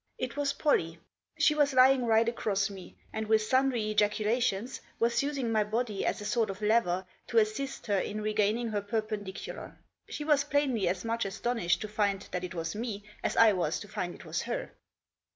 [0.17, 0.97] It was Pollie.
[1.37, 6.19] She was lying right across me, and, with sundry ejaculations, was using my body as
[6.19, 9.75] a sort of lever to assist her in regaining her perpen dicular.
[10.09, 13.79] She was plainly as much astonished to find that it was me as I was
[13.81, 14.71] to find it was her.